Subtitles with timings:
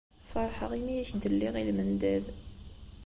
[0.29, 2.25] Feṛḥeɣ imi ay ak-d-lliɣ i lmendad.